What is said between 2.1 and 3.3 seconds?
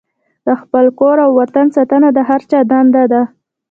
د هر چا دنده ده.